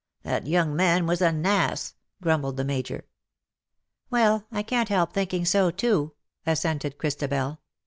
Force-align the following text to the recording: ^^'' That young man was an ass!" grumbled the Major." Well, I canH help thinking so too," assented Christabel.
^^'' 0.19 0.23
That 0.23 0.47
young 0.47 0.75
man 0.75 1.05
was 1.05 1.21
an 1.21 1.45
ass!" 1.45 1.93
grumbled 2.23 2.57
the 2.57 2.63
Major." 2.63 3.05
Well, 4.09 4.47
I 4.51 4.63
canH 4.63 4.87
help 4.87 5.13
thinking 5.13 5.45
so 5.45 5.69
too," 5.69 6.15
assented 6.43 6.97
Christabel. 6.97 7.59